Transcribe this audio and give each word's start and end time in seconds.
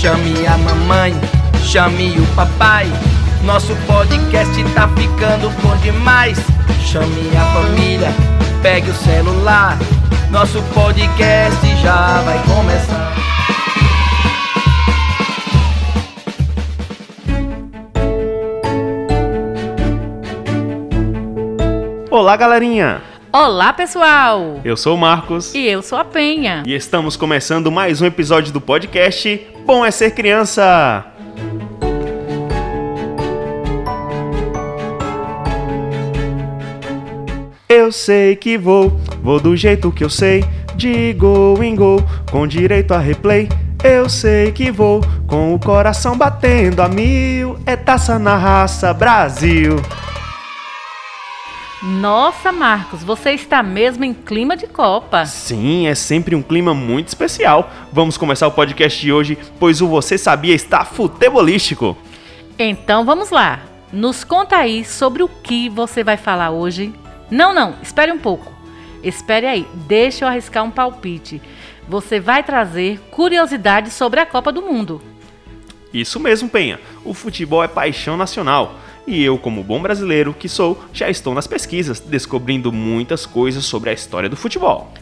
Chame 0.00 0.46
a 0.46 0.56
mamãe, 0.56 1.12
chame 1.62 2.18
o 2.18 2.26
papai. 2.34 2.86
Nosso 3.44 3.76
podcast 3.86 4.64
tá 4.72 4.88
ficando 4.96 5.50
bom 5.60 5.76
demais. 5.82 6.38
Chame 6.86 7.30
a 7.36 7.44
família, 7.52 8.08
pegue 8.62 8.88
o 8.88 8.94
celular. 8.94 9.76
Nosso 10.30 10.62
podcast 10.72 11.76
já 11.82 12.22
vai 12.22 12.42
começar. 12.44 13.14
Olá, 22.10 22.38
galerinha! 22.38 23.09
Olá, 23.32 23.72
pessoal! 23.72 24.60
Eu 24.64 24.76
sou 24.76 24.96
o 24.96 24.98
Marcos. 24.98 25.54
E 25.54 25.64
eu 25.64 25.82
sou 25.82 25.96
a 25.96 26.04
Penha. 26.04 26.64
E 26.66 26.74
estamos 26.74 27.16
começando 27.16 27.70
mais 27.70 28.02
um 28.02 28.06
episódio 28.06 28.52
do 28.52 28.60
podcast 28.60 29.46
Bom 29.64 29.86
é 29.86 29.92
Ser 29.92 30.10
Criança! 30.16 31.06
Eu 37.68 37.92
sei 37.92 38.34
que 38.34 38.58
vou, 38.58 38.98
vou 39.22 39.38
do 39.38 39.54
jeito 39.54 39.92
que 39.92 40.02
eu 40.02 40.10
sei, 40.10 40.44
de 40.74 41.12
gol 41.12 41.62
em 41.62 41.76
gol, 41.76 42.02
com 42.32 42.48
direito 42.48 42.92
a 42.92 42.98
replay. 42.98 43.48
Eu 43.84 44.08
sei 44.08 44.50
que 44.50 44.72
vou, 44.72 45.02
com 45.28 45.54
o 45.54 45.58
coração 45.60 46.18
batendo 46.18 46.82
a 46.82 46.88
mil, 46.88 47.56
é 47.64 47.76
taça 47.76 48.18
na 48.18 48.36
raça, 48.36 48.92
Brasil! 48.92 49.76
Nossa, 51.82 52.52
Marcos, 52.52 53.02
você 53.02 53.32
está 53.32 53.62
mesmo 53.62 54.04
em 54.04 54.12
clima 54.12 54.54
de 54.54 54.66
Copa. 54.66 55.24
Sim, 55.24 55.86
é 55.86 55.94
sempre 55.94 56.36
um 56.36 56.42
clima 56.42 56.74
muito 56.74 57.08
especial. 57.08 57.70
Vamos 57.90 58.18
começar 58.18 58.46
o 58.46 58.52
podcast 58.52 59.00
de 59.00 59.10
hoje, 59.10 59.38
pois 59.58 59.80
o 59.80 59.88
Você 59.88 60.18
Sabia 60.18 60.54
está 60.54 60.84
futebolístico. 60.84 61.96
Então 62.58 63.02
vamos 63.06 63.30
lá. 63.30 63.60
Nos 63.90 64.24
conta 64.24 64.56
aí 64.56 64.84
sobre 64.84 65.22
o 65.22 65.28
que 65.28 65.70
você 65.70 66.04
vai 66.04 66.18
falar 66.18 66.50
hoje. 66.50 66.92
Não, 67.30 67.54
não, 67.54 67.74
espere 67.82 68.12
um 68.12 68.18
pouco. 68.18 68.52
Espere 69.02 69.46
aí, 69.46 69.66
deixa 69.86 70.26
eu 70.26 70.28
arriscar 70.28 70.62
um 70.62 70.70
palpite. 70.70 71.40
Você 71.88 72.20
vai 72.20 72.42
trazer 72.42 73.00
curiosidades 73.10 73.94
sobre 73.94 74.20
a 74.20 74.26
Copa 74.26 74.52
do 74.52 74.60
Mundo. 74.60 75.00
Isso 75.94 76.20
mesmo, 76.20 76.48
Penha. 76.48 76.78
O 77.04 77.14
futebol 77.14 77.64
é 77.64 77.68
paixão 77.68 78.18
nacional. 78.18 78.76
E 79.06 79.22
eu, 79.22 79.38
como 79.38 79.64
bom 79.64 79.80
brasileiro 79.80 80.34
que 80.34 80.48
sou, 80.48 80.82
já 80.92 81.08
estou 81.08 81.34
nas 81.34 81.46
pesquisas, 81.46 82.00
descobrindo 82.00 82.70
muitas 82.70 83.26
coisas 83.26 83.64
sobre 83.64 83.90
a 83.90 83.92
história 83.92 84.28
do 84.28 84.36
futebol. 84.36 84.92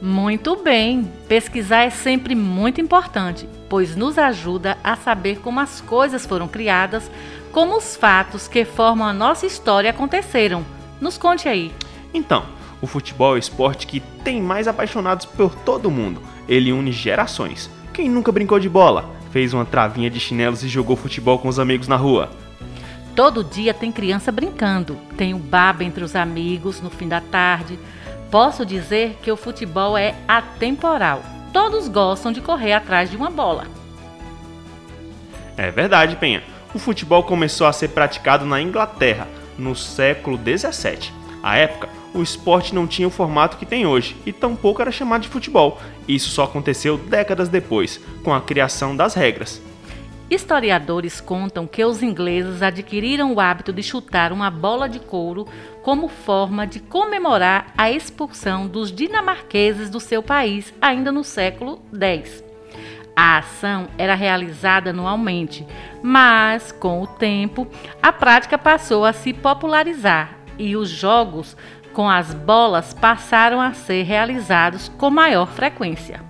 Muito 0.00 0.56
bem, 0.56 1.08
pesquisar 1.28 1.84
é 1.84 1.90
sempre 1.90 2.34
muito 2.34 2.80
importante, 2.80 3.48
pois 3.68 3.94
nos 3.94 4.18
ajuda 4.18 4.76
a 4.82 4.96
saber 4.96 5.38
como 5.38 5.60
as 5.60 5.80
coisas 5.80 6.26
foram 6.26 6.48
criadas, 6.48 7.08
como 7.52 7.76
os 7.76 7.94
fatos 7.94 8.48
que 8.48 8.64
formam 8.64 9.06
a 9.06 9.12
nossa 9.12 9.46
história 9.46 9.90
aconteceram. 9.90 10.64
Nos 11.00 11.16
conte 11.16 11.48
aí. 11.48 11.70
Então, 12.12 12.44
o 12.80 12.86
futebol 12.88 13.34
é 13.34 13.36
o 13.36 13.38
esporte 13.38 13.86
que 13.86 14.00
tem 14.24 14.42
mais 14.42 14.66
apaixonados 14.66 15.24
por 15.24 15.54
todo 15.54 15.90
mundo. 15.90 16.20
Ele 16.48 16.72
une 16.72 16.90
gerações. 16.90 17.70
Quem 17.92 18.08
nunca 18.08 18.32
brincou 18.32 18.58
de 18.58 18.68
bola? 18.68 19.08
Fez 19.30 19.54
uma 19.54 19.64
travinha 19.64 20.10
de 20.10 20.18
chinelos 20.18 20.64
e 20.64 20.68
jogou 20.68 20.96
futebol 20.96 21.38
com 21.38 21.46
os 21.46 21.60
amigos 21.60 21.86
na 21.86 21.96
rua? 21.96 22.28
Todo 23.14 23.44
dia 23.44 23.74
tem 23.74 23.92
criança 23.92 24.32
brincando, 24.32 24.98
tem 25.18 25.34
o 25.34 25.38
baba 25.38 25.84
entre 25.84 26.02
os 26.02 26.16
amigos 26.16 26.80
no 26.80 26.88
fim 26.88 27.06
da 27.06 27.20
tarde. 27.20 27.78
Posso 28.30 28.64
dizer 28.64 29.18
que 29.22 29.30
o 29.30 29.36
futebol 29.36 29.98
é 29.98 30.14
atemporal. 30.26 31.22
Todos 31.52 31.88
gostam 31.88 32.32
de 32.32 32.40
correr 32.40 32.72
atrás 32.72 33.10
de 33.10 33.16
uma 33.16 33.28
bola. 33.28 33.66
É 35.58 35.70
verdade, 35.70 36.16
Penha. 36.16 36.42
O 36.74 36.78
futebol 36.78 37.22
começou 37.22 37.66
a 37.66 37.72
ser 37.72 37.88
praticado 37.88 38.46
na 38.46 38.62
Inglaterra 38.62 39.28
no 39.58 39.76
século 39.76 40.38
17. 40.38 41.12
À 41.42 41.58
época, 41.58 41.90
o 42.14 42.22
esporte 42.22 42.74
não 42.74 42.86
tinha 42.86 43.06
o 43.06 43.10
formato 43.10 43.58
que 43.58 43.66
tem 43.66 43.86
hoje 43.86 44.16
e 44.24 44.32
tampouco 44.32 44.80
era 44.80 44.90
chamado 44.90 45.22
de 45.22 45.28
futebol. 45.28 45.78
Isso 46.08 46.30
só 46.30 46.44
aconteceu 46.44 46.96
décadas 46.96 47.50
depois, 47.50 48.00
com 48.24 48.32
a 48.32 48.40
criação 48.40 48.96
das 48.96 49.12
regras. 49.12 49.60
Historiadores 50.32 51.20
contam 51.20 51.66
que 51.66 51.84
os 51.84 52.02
ingleses 52.02 52.62
adquiriram 52.62 53.34
o 53.34 53.38
hábito 53.38 53.70
de 53.70 53.82
chutar 53.82 54.32
uma 54.32 54.50
bola 54.50 54.88
de 54.88 54.98
couro 54.98 55.46
como 55.82 56.08
forma 56.08 56.66
de 56.66 56.80
comemorar 56.80 57.66
a 57.76 57.90
expulsão 57.90 58.66
dos 58.66 58.90
dinamarqueses 58.90 59.90
do 59.90 60.00
seu 60.00 60.22
país 60.22 60.72
ainda 60.80 61.12
no 61.12 61.22
século 61.22 61.82
X. 61.92 62.42
A 63.14 63.36
ação 63.40 63.88
era 63.98 64.14
realizada 64.14 64.88
anualmente, 64.88 65.66
mas 66.02 66.72
com 66.72 67.02
o 67.02 67.06
tempo 67.06 67.68
a 68.02 68.10
prática 68.10 68.56
passou 68.56 69.04
a 69.04 69.12
se 69.12 69.34
popularizar 69.34 70.38
e 70.58 70.74
os 70.78 70.88
jogos 70.88 71.54
com 71.92 72.08
as 72.08 72.32
bolas 72.32 72.94
passaram 72.94 73.60
a 73.60 73.74
ser 73.74 74.04
realizados 74.04 74.88
com 74.96 75.10
maior 75.10 75.48
frequência. 75.48 76.24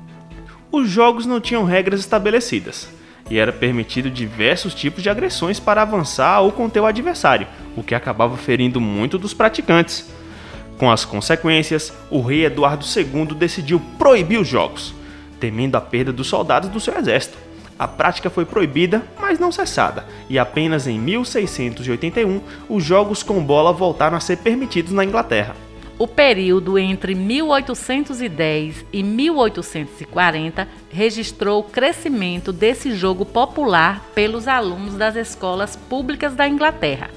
Os 0.72 0.88
jogos 0.88 1.24
não 1.24 1.40
tinham 1.40 1.62
regras 1.62 2.00
estabelecidas 2.00 3.00
e 3.32 3.38
era 3.38 3.50
permitido 3.50 4.10
diversos 4.10 4.74
tipos 4.74 5.02
de 5.02 5.08
agressões 5.08 5.58
para 5.58 5.80
avançar 5.80 6.42
ou 6.42 6.52
conter 6.52 6.80
o 6.80 6.84
adversário, 6.84 7.46
o 7.74 7.82
que 7.82 7.94
acabava 7.94 8.36
ferindo 8.36 8.78
muito 8.78 9.16
dos 9.16 9.32
praticantes. 9.32 10.12
Com 10.76 10.90
as 10.90 11.06
consequências, 11.06 11.94
o 12.10 12.20
rei 12.20 12.44
Eduardo 12.44 12.84
II 12.84 13.34
decidiu 13.34 13.80
proibir 13.96 14.38
os 14.38 14.46
jogos, 14.46 14.94
temendo 15.40 15.76
a 15.76 15.80
perda 15.80 16.12
dos 16.12 16.26
soldados 16.26 16.68
do 16.68 16.78
seu 16.78 16.94
exército. 16.98 17.38
A 17.78 17.88
prática 17.88 18.28
foi 18.28 18.44
proibida, 18.44 19.02
mas 19.18 19.38
não 19.38 19.50
cessada, 19.50 20.04
e 20.28 20.38
apenas 20.38 20.86
em 20.86 20.98
1681 20.98 22.38
os 22.68 22.84
jogos 22.84 23.22
com 23.22 23.42
bola 23.42 23.72
voltaram 23.72 24.14
a 24.14 24.20
ser 24.20 24.36
permitidos 24.36 24.92
na 24.92 25.06
Inglaterra. 25.06 25.56
O 25.98 26.08
período 26.08 26.78
entre 26.78 27.14
1810 27.14 28.84
e 28.92 29.02
1840 29.02 30.66
registrou 30.90 31.60
o 31.60 31.64
crescimento 31.64 32.52
desse 32.52 32.94
jogo 32.94 33.24
popular 33.24 34.02
pelos 34.14 34.48
alunos 34.48 34.94
das 34.94 35.16
escolas 35.16 35.76
públicas 35.76 36.34
da 36.34 36.48
Inglaterra. 36.48 37.10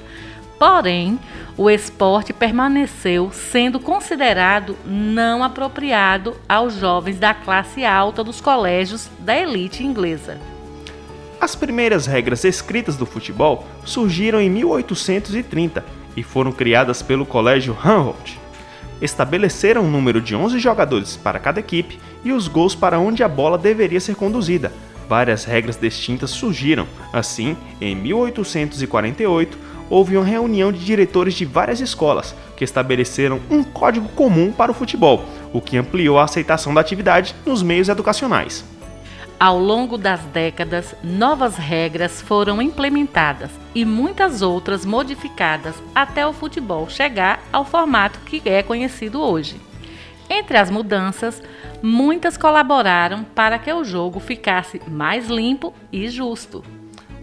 Porém, 0.59 1.19
o 1.57 1.69
esporte 1.69 2.33
permaneceu 2.33 3.31
sendo 3.31 3.79
considerado 3.79 4.77
não 4.85 5.43
apropriado 5.43 6.35
aos 6.47 6.75
jovens 6.75 7.17
da 7.17 7.33
classe 7.33 7.83
alta 7.85 8.23
dos 8.23 8.41
colégios 8.41 9.09
da 9.19 9.35
elite 9.35 9.83
inglesa. 9.83 10.37
As 11.39 11.55
primeiras 11.55 12.05
regras 12.05 12.43
escritas 12.43 12.97
do 12.97 13.05
futebol 13.05 13.65
surgiram 13.85 14.39
em 14.39 14.49
1830 14.49 15.83
e 16.15 16.23
foram 16.23 16.51
criadas 16.51 17.01
pelo 17.01 17.25
Colégio 17.25 17.73
Humboldt 17.73 18.44
estabeleceram 19.01 19.83
um 19.83 19.91
número 19.91 20.21
de 20.21 20.35
11 20.35 20.59
jogadores 20.59 21.17
para 21.17 21.39
cada 21.39 21.59
equipe 21.59 21.99
e 22.23 22.31
os 22.31 22.47
gols 22.47 22.75
para 22.75 22.99
onde 22.99 23.23
a 23.23 23.27
bola 23.27 23.57
deveria 23.57 23.99
ser 23.99 24.15
conduzida. 24.15 24.71
Várias 25.07 25.45
regras 25.45 25.77
distintas 25.77 26.31
surgiram. 26.31 26.87
Assim, 27.13 27.55
em 27.79 27.95
1848, 27.95 29.57
houve 29.89 30.17
uma 30.17 30.25
reunião 30.25 30.71
de 30.71 30.83
diretores 30.83 31.33
de 31.33 31.45
várias 31.45 31.79
escolas 31.79 32.35
que 32.57 32.63
estabeleceram 32.63 33.39
um 33.49 33.63
código 33.63 34.07
comum 34.09 34.51
para 34.51 34.71
o 34.71 34.75
futebol, 34.75 35.23
o 35.53 35.61
que 35.61 35.77
ampliou 35.77 36.17
a 36.17 36.23
aceitação 36.23 36.73
da 36.73 36.81
atividade 36.81 37.35
nos 37.45 37.61
meios 37.61 37.89
educacionais. 37.89 38.65
Ao 39.37 39.59
longo 39.59 39.97
das 39.97 40.21
décadas, 40.21 40.95
novas 41.03 41.57
regras 41.57 42.21
foram 42.21 42.61
implementadas 42.61 43.51
e 43.73 43.83
muitas 43.83 44.41
outras 44.41 44.85
modificadas 44.85 45.75
até 45.93 46.25
o 46.25 46.31
futebol 46.31 46.89
chegar 46.89 47.43
ao 47.51 47.65
formato 47.65 48.19
que 48.21 48.41
é 48.47 48.63
conhecido 48.63 49.21
hoje. 49.21 49.59
Entre 50.29 50.57
as 50.57 50.71
mudanças, 50.71 51.43
muitas 51.83 52.37
colaboraram 52.37 53.25
para 53.35 53.59
que 53.59 53.71
o 53.71 53.83
jogo 53.83 54.21
ficasse 54.21 54.81
mais 54.87 55.27
limpo 55.27 55.73
e 55.91 56.07
justo. 56.07 56.63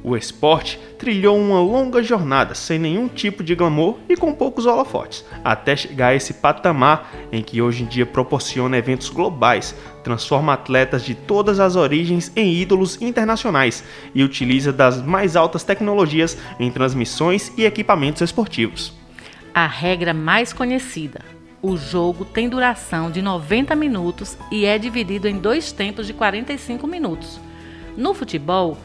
O 0.04 0.16
esporte 0.16 0.81
trilhou 0.99 1.38
uma 1.38 1.60
longa 1.60 2.02
jornada 2.02 2.56
sem 2.56 2.76
nenhum 2.76 3.06
tipo 3.06 3.44
de 3.44 3.54
glamour 3.54 3.99
e 4.08 4.16
com 4.16 4.34
poucos 4.34 4.66
holofotes, 4.66 5.25
até 5.44 5.76
chegar 5.76 6.08
a 6.08 6.14
esse 6.14 6.34
patamar 6.34 7.12
em 7.31 7.40
que 7.40 7.62
hoje 7.62 7.84
em 7.84 7.87
dia 7.87 8.04
proporciona 8.04 8.76
eventos 8.76 9.08
globais, 9.08 9.76
transforma 10.02 10.54
atletas 10.54 11.04
de 11.04 11.14
todas 11.14 11.60
as 11.60 11.76
origens 11.76 12.32
em 12.34 12.52
ídolos 12.52 13.00
internacionais 13.00 13.84
e 14.12 14.25
utiliza 14.25 14.72
das 14.72 15.00
mais 15.00 15.37
altas 15.37 15.62
tecnologias 15.62 16.37
em 16.58 16.69
transmissões 16.69 17.52
e 17.56 17.64
equipamentos 17.64 18.22
esportivos. 18.22 18.93
A 19.54 19.66
regra 19.66 20.12
mais 20.12 20.52
conhecida. 20.52 21.20
O 21.62 21.76
jogo 21.76 22.25
tem 22.25 22.49
duração 22.49 23.08
de 23.08 23.22
90 23.22 23.76
minutos 23.76 24.37
e 24.50 24.64
é 24.64 24.76
dividido 24.78 25.28
em 25.28 25.38
dois 25.38 25.70
tempos 25.70 26.08
de 26.08 26.12
45 26.12 26.88
minutos. 26.88 27.38
No 27.96 28.14
futebol, 28.14 28.76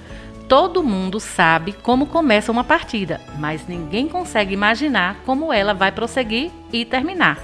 Todo 0.48 0.82
mundo 0.82 1.20
sabe 1.20 1.74
como 1.74 2.06
começa 2.06 2.52
uma 2.52 2.64
partida, 2.64 3.20
mas 3.38 3.68
ninguém 3.68 4.08
consegue 4.08 4.54
imaginar 4.54 5.18
como 5.26 5.52
ela 5.52 5.74
vai 5.74 5.92
prosseguir 5.92 6.52
e 6.72 6.86
terminar. 6.86 7.38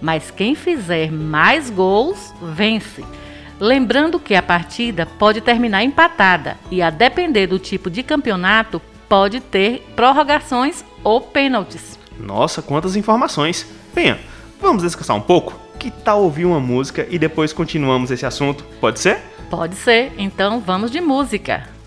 Mas 0.00 0.30
quem 0.30 0.54
fizer 0.54 1.12
mais 1.12 1.68
gols, 1.68 2.32
vence. 2.40 3.04
Lembrando 3.60 4.18
que 4.18 4.34
a 4.34 4.42
partida 4.42 5.04
pode 5.04 5.42
terminar 5.42 5.82
empatada 5.82 6.56
e, 6.70 6.80
a 6.80 6.88
depender 6.88 7.46
do 7.46 7.58
tipo 7.58 7.90
de 7.90 8.02
campeonato, 8.02 8.80
pode 9.08 9.40
ter 9.40 9.86
prorrogações 9.94 10.82
ou 11.04 11.20
pênaltis. 11.20 11.98
Nossa, 12.18 12.62
quantas 12.62 12.96
informações! 12.96 13.66
Venha, 13.94 14.18
vamos 14.58 14.82
descansar 14.82 15.16
um 15.16 15.20
pouco? 15.20 15.58
Que 15.78 15.90
tal 15.90 16.22
ouvir 16.22 16.46
uma 16.46 16.60
música 16.60 17.06
e 17.10 17.18
depois 17.18 17.52
continuamos 17.52 18.10
esse 18.10 18.24
assunto? 18.24 18.64
Pode 18.80 19.00
ser? 19.00 19.18
Pode 19.50 19.74
ser, 19.74 20.12
então 20.16 20.60
vamos 20.60 20.90
de 20.90 21.00
música. 21.00 21.77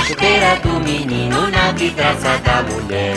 Na 0.00 0.06
chuteira 0.06 0.56
do 0.60 0.80
menino 0.80 1.50
na 1.50 1.72
vidraça 1.72 2.38
da 2.38 2.62
mulher. 2.62 3.14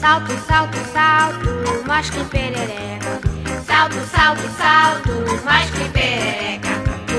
Salto, 0.00 0.32
salto, 0.46 0.78
salto, 0.94 1.86
mais 1.86 2.08
que 2.08 2.24
perereca. 2.24 3.20
Salto, 3.66 3.96
salto, 4.10 4.48
salto, 4.56 5.44
mais 5.44 5.70
que 5.70 5.86
perereca. 5.90 6.70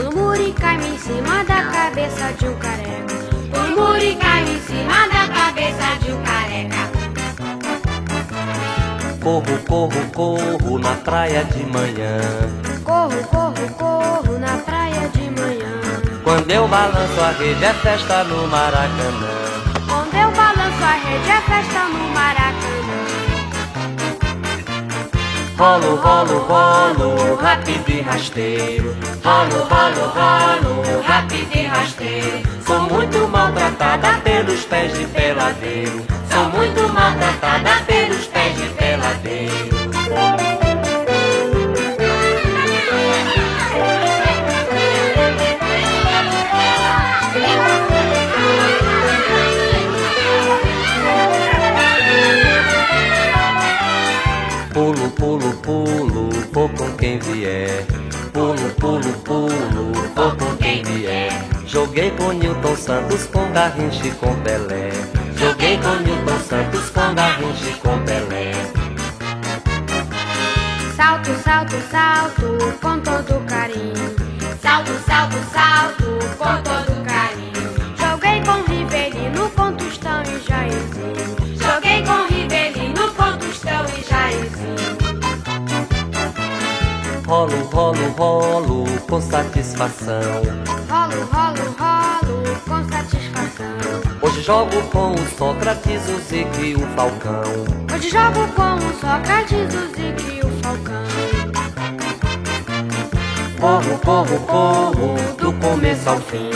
O 0.04 0.16
muri 0.18 0.52
cai 0.54 0.78
em 0.78 0.98
cima 0.98 1.44
da 1.44 1.64
cabeça 1.66 2.34
de 2.40 2.48
um 2.48 2.58
careca. 2.58 3.14
O 3.54 3.80
muri 3.80 4.16
cai 4.16 4.42
em 4.42 4.60
cima 4.62 5.08
da 5.08 5.28
cabeça 5.32 6.00
de 6.04 6.12
um 6.14 6.24
careca. 6.24 6.90
Corro, 9.22 9.60
corro, 9.68 10.12
corro 10.12 10.80
na 10.80 10.96
praia 10.96 11.46
de 11.46 11.64
manhã. 11.68 12.18
Corro, 12.84 13.24
corro, 13.28 13.74
corro 13.78 14.01
Quando 16.24 16.52
eu 16.52 16.68
balanço 16.68 17.20
a 17.20 17.32
rede 17.32 17.64
é 17.64 17.74
festa 17.74 18.24
no 18.24 18.48
Maracanã. 18.48 19.28
Quando 19.88 20.14
eu 20.14 20.32
balanço 20.32 20.84
a 20.84 20.94
rede 20.94 21.30
é 21.30 21.42
festa 21.42 21.86
no 21.86 22.10
Maracanã. 22.10 22.62
Rolo, 25.58 25.96
rolo, 25.96 26.40
rolo, 26.40 27.36
rápido 27.36 27.90
e 27.90 28.02
rasteiro. 28.02 28.96
Rolo, 29.24 29.68
rolo, 29.70 30.06
rolo, 30.16 31.02
rápido 31.02 31.56
e 31.56 31.66
rasteiro. 31.66 32.42
Sou 32.66 32.82
muito 32.82 33.28
maltratada 33.28 34.22
pelos 34.24 34.62
pés 34.66 34.98
de 34.98 35.06
peladeiro. 35.06 36.06
Sou 36.32 36.46
muito 36.50 36.94
maltratada 36.94 37.84
pelos 37.88 38.26
pés 38.28 38.56
de 38.56 38.70
peladeiro. 38.70 39.71
Vier. 57.22 57.86
Pulo, 58.34 58.70
pulo, 58.80 59.14
pulo, 59.24 59.92
vou 60.16 60.32
com 60.36 60.56
quem 60.58 60.84
vier. 60.84 61.32
Joguei 61.66 62.12
com 62.12 62.32
Newton 62.32 62.76
Santos, 62.76 63.28
com 63.28 63.52
Garrincha 63.52 64.12
com 64.20 64.36
Pelé. 64.42 64.92
Joguei 65.38 65.78
com 65.78 65.96
Newton 66.04 66.40
Santos, 66.40 66.90
com 66.90 67.14
Garrincha 67.16 67.78
com 67.82 68.00
Pelé. 68.04 68.52
Salto, 70.96 71.32
salto, 71.44 71.76
salto, 71.90 72.80
com 72.82 73.00
todo 73.00 73.46
carinho. 73.46 74.16
Salto, 74.62 74.92
salto, 75.06 75.38
salto, 75.54 76.38
com 76.38 76.62
todo 76.64 77.06
carinho. 77.06 77.31
Rolo, 88.18 88.86
com 89.10 89.22
satisfação. 89.22 90.22
Rolo, 90.90 91.26
rolo, 91.32 91.76
rolo, 91.80 92.44
com 92.68 92.90
satisfação. 92.90 94.20
Hoje 94.22 94.42
jogo 94.42 94.82
com 94.92 95.14
o 95.14 95.28
Sócrates, 95.38 96.02
o 96.10 96.20
Zico 96.20 96.62
e 96.62 96.76
o 96.76 96.88
Falcão. 96.96 97.42
Hoje 97.94 98.10
jogo 98.10 98.48
com 98.54 98.76
o 98.76 98.94
Sócrates, 99.00 99.74
o 99.74 99.88
Zico 99.96 100.32
e 100.32 100.42
o 100.42 100.52
Falcão. 100.62 101.02
Corro, 103.60 104.00
corro, 104.00 104.40
corro, 104.48 105.16
do 105.38 105.54
começo 105.54 106.10
ao 106.10 106.20
fim. 106.20 106.50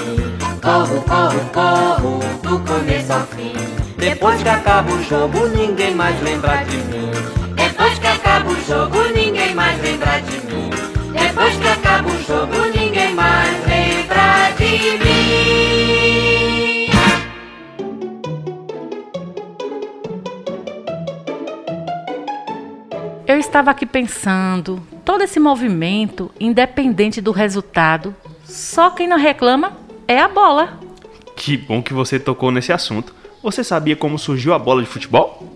Corro, 0.61 1.01
corro, 1.01 1.39
corro, 1.53 2.19
do 2.41 2.59
começo 2.59 3.13
ao 3.13 3.21
fim. 3.27 3.53
Depois 3.97 4.41
que 4.41 4.49
acaba 4.49 4.91
o 4.91 5.03
jogo, 5.03 5.47
ninguém 5.47 5.95
mais 5.95 6.21
lembra 6.21 6.63
de 6.65 6.77
mim. 6.77 7.44
Pensando, 23.95 24.85
todo 25.05 25.23
esse 25.23 25.39
movimento, 25.39 26.29
independente 26.37 27.21
do 27.21 27.31
resultado, 27.31 28.13
só 28.43 28.89
quem 28.89 29.07
não 29.07 29.17
reclama 29.17 29.71
é 30.05 30.19
a 30.19 30.27
bola. 30.27 30.77
Que 31.33 31.55
bom 31.55 31.81
que 31.81 31.93
você 31.93 32.19
tocou 32.19 32.51
nesse 32.51 32.73
assunto. 32.73 33.15
Você 33.41 33.63
sabia 33.63 33.95
como 33.95 34.19
surgiu 34.19 34.53
a 34.53 34.59
bola 34.59 34.81
de 34.81 34.89
futebol? 34.89 35.49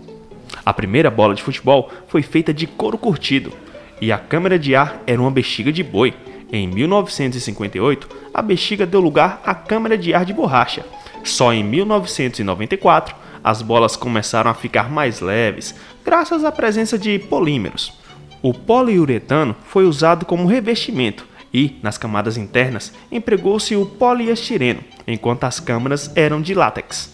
A 0.64 0.72
primeira 0.72 1.10
bola 1.10 1.34
de 1.34 1.42
futebol 1.42 1.90
foi 2.08 2.22
feita 2.22 2.50
de 2.54 2.66
couro 2.66 2.96
curtido 2.96 3.52
e 4.00 4.10
a 4.10 4.16
câmara 4.16 4.58
de 4.58 4.74
ar 4.74 5.02
era 5.06 5.20
uma 5.20 5.30
bexiga 5.30 5.70
de 5.70 5.82
boi. 5.82 6.14
Em 6.50 6.66
1958, 6.66 8.08
a 8.32 8.40
bexiga 8.40 8.86
deu 8.86 9.02
lugar 9.02 9.42
à 9.44 9.54
câmara 9.54 9.98
de 9.98 10.14
ar 10.14 10.24
de 10.24 10.32
borracha. 10.32 10.82
Só 11.22 11.52
em 11.52 11.62
1994, 11.62 13.14
as 13.44 13.60
bolas 13.60 13.96
começaram 13.96 14.50
a 14.50 14.54
ficar 14.54 14.90
mais 14.90 15.20
leves, 15.20 15.74
graças 16.02 16.42
à 16.42 16.50
presença 16.50 16.98
de 16.98 17.18
polímeros. 17.18 17.99
O 18.42 18.54
poliuretano 18.54 19.54
foi 19.64 19.84
usado 19.84 20.24
como 20.24 20.46
revestimento 20.46 21.26
e, 21.52 21.78
nas 21.82 21.98
camadas 21.98 22.36
internas, 22.36 22.92
empregou-se 23.10 23.76
o 23.76 23.84
poliestireno, 23.84 24.80
enquanto 25.06 25.44
as 25.44 25.60
câmaras 25.60 26.10
eram 26.16 26.40
de 26.40 26.54
látex. 26.54 27.12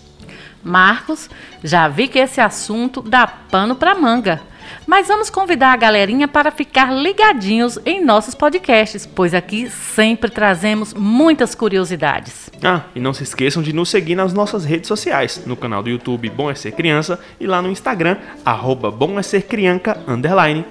Marcos, 0.63 1.31
já 1.63 1.89
vi 1.89 2.09
que 2.09 2.19
esse 2.19 2.41
assunto 2.41 3.01
dá 3.01 3.27
pano 3.27 3.77
para 3.77 3.95
manga. 3.95 4.43
Mas 4.85 5.07
vamos 5.09 5.31
convidar 5.31 5.73
a 5.73 5.77
galerinha 5.77 6.27
para 6.27 6.51
ficar 6.51 6.93
ligadinhos 6.93 7.79
em 7.85 8.05
nossos 8.05 8.35
podcasts, 8.35 9.07
pois 9.07 9.33
aqui 9.33 9.71
sempre 9.71 10.29
trazemos 10.29 10.93
muitas 10.93 11.55
curiosidades. 11.55 12.51
Ah, 12.63 12.83
e 12.95 13.01
não 13.01 13.15
se 13.15 13.23
esqueçam 13.23 13.63
de 13.63 13.73
nos 13.73 13.89
seguir 13.89 14.17
nas 14.17 14.33
nossas 14.33 14.65
redes 14.65 14.89
sociais, 14.89 15.43
no 15.47 15.57
canal 15.57 15.83
do 15.83 15.91
YouTube 15.91 16.29
Bom 16.31 16.51
é 16.51 16.55
Ser 16.55 16.73
Criança 16.73 17.21
e 17.39 17.47
lá 17.47 17.63
no 17.63 17.71
Instagram, 17.71 18.17
arroba 18.45 18.91
Bom 18.91 19.19
é 19.19 19.23
Ser 19.23 19.43
Crianca, 19.43 20.03
underline. 20.07 20.65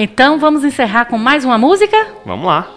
Então 0.00 0.38
vamos 0.38 0.62
encerrar 0.62 1.06
com 1.06 1.18
mais 1.18 1.44
uma 1.44 1.58
música? 1.58 1.96
Vamos 2.24 2.46
lá. 2.46 2.68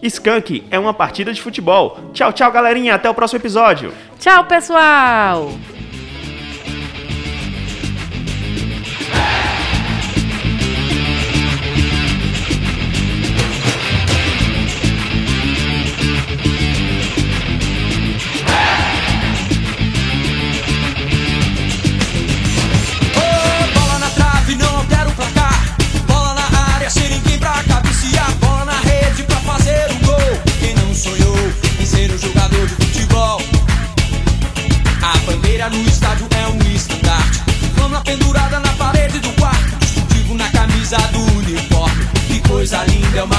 Skunk 0.00 0.62
é 0.70 0.78
uma 0.78 0.94
partida 0.94 1.32
de 1.32 1.42
futebol. 1.42 1.98
Tchau, 2.12 2.32
tchau, 2.32 2.52
galerinha. 2.52 2.94
Até 2.94 3.10
o 3.10 3.14
próximo 3.14 3.40
episódio. 3.40 3.92
Tchau, 4.16 4.44
pessoal! 4.44 5.50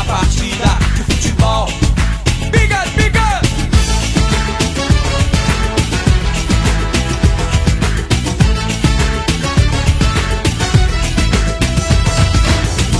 uma 0.02 0.06
partida 0.06 0.78
de 0.96 1.04
futebol. 1.04 1.68
Biga, 2.52 2.84
biga! 2.96 3.42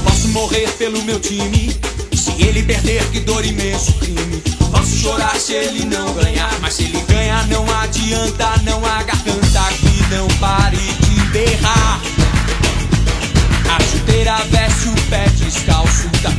Posso 0.04 0.28
morrer 0.30 0.70
pelo 0.78 1.02
meu 1.04 1.20
time. 1.20 1.76
Se 2.14 2.32
ele 2.44 2.64
perder, 2.64 3.04
que 3.12 3.20
dor 3.22 3.44
imenso 3.46 3.94
crime. 3.94 4.42
Posso 4.72 4.98
chorar 4.98 5.36
se 5.40 5.54
ele 5.54 5.86
não 5.86 6.14
ganhar. 6.14 6.52
Mas 6.62 6.76
se 6.76 6.84
ele 6.84 7.02
ganhar, 7.08 7.48
não 7.48 7.66
adianta. 7.80 8.58
Não 8.64 8.86
há 8.86 9.04
garganta 9.04 9.64
que 9.80 10.14
não 10.14 10.28
pare 10.40 10.78
de 10.78 11.22
berrar. 11.32 11.81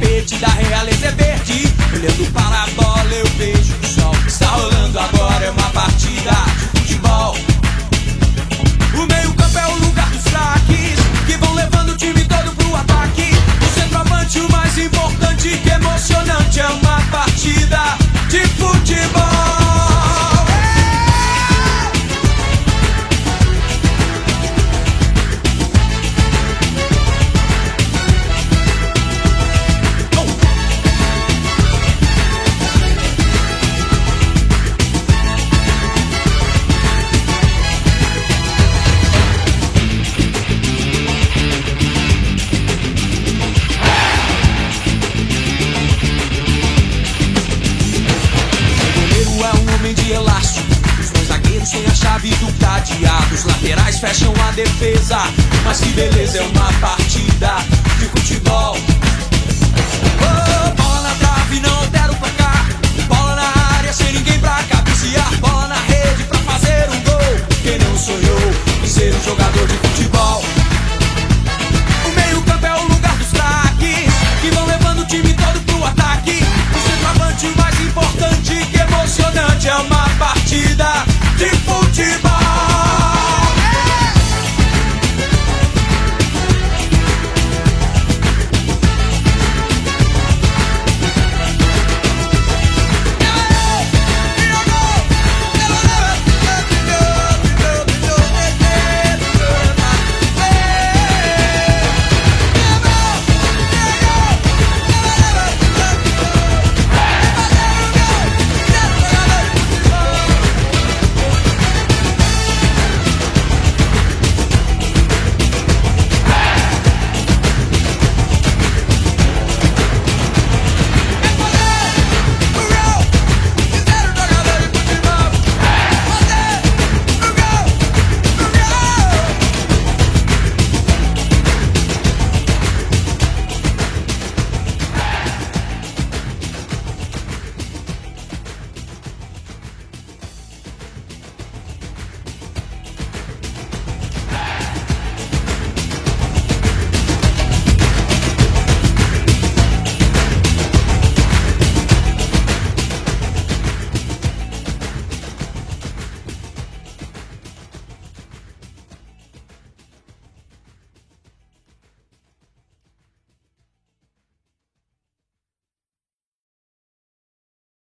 Tapete 0.03 0.37
da 0.39 0.49
realeza 0.49 1.07
é 1.07 1.11
verde. 1.13 1.75
Olhando 1.95 2.33
para 2.33 2.63
a 2.63 2.67
bola, 2.75 3.13
eu 3.13 3.27
vejo 3.39 3.75
o 3.83 3.87
sol 3.87 4.15
está 4.27 4.47
rolando 4.49 4.99
agora. 4.99 5.45
É 5.45 5.51
uma 5.51 5.71
partida 5.71 6.33
de 6.59 6.81
futebol. 6.81 7.37
O 8.95 9.07
meio-campo 9.07 9.59
é 9.59 9.67
o 9.67 9.77
lugar 9.77 10.11
dos 10.11 10.25
craques 10.25 10.99
que 11.27 11.37
vão 11.37 11.55
levando 11.55 11.91
o 11.91 11.97
time 11.97 12.25
todo 12.25 12.55
pro 12.57 12.77
ataque. 12.77 13.31
O 13.61 13.81
centroavante, 13.81 14.41
o 14.41 14.51
mais 14.51 14.77
importante, 14.77 15.57
que 15.59 15.71
emocionante, 15.71 16.61
é 16.61 16.67
uma 16.67 17.01
partida 17.11 17.97
de 18.29 18.41
futebol. 18.59 19.92
fecham 54.03 54.35
a 54.49 54.51
defesa. 54.51 55.19
Mas 55.65 55.79
que 55.79 55.91
beleza, 55.91 56.39
é 56.39 56.43
uma 56.43 56.73
partida 56.81 57.55
de 58.01 58.07
futebol. 58.07 58.77
Oh, 60.19 60.83
bola 60.83 61.03
na 61.03 61.15
trave, 61.15 61.61
não 61.61 61.73
altera 61.79 62.11
o 62.11 62.17
placar. 62.17 62.67
Bola 63.07 63.37
na 63.37 63.77
área, 63.77 63.93
sem 63.93 64.13
ninguém 64.13 64.41
pra 64.41 64.61
cabecear. 64.65 65.33
Bola 65.39 65.69
na 65.69 65.77
rede 65.77 66.25
pra 66.25 66.39
fazer 66.41 66.91
um 66.91 67.01
gol. 67.05 67.47
Quem 67.63 67.79
não 67.79 67.97
sonhou 67.97 68.41
em 68.83 68.89
ser 68.89 69.15
um 69.15 69.23
jogador 69.23 69.69
de 69.69 69.75
futebol? 69.75 70.45
O 72.05 72.11
meio-campo 72.11 72.67
é 72.67 72.75
o 72.75 72.83
lugar 72.89 73.17
dos 73.19 73.31
craques 73.31 74.13
que 74.41 74.51
vão 74.51 74.67
levando 74.67 75.03
o 75.03 75.07
time 75.07 75.33
todo 75.33 75.61
pro 75.65 75.85
ataque. 75.85 76.43
O 76.75 76.91
centroavante 76.91 77.47
mais 77.57 77.81
importante 77.81 78.67
que 78.67 78.81
é 78.81 78.83
emocionante 78.83 79.69
é 79.69 79.77
uma 79.77 80.09
partida 80.19 81.07
de 81.39 81.51
futebol. 81.51 82.72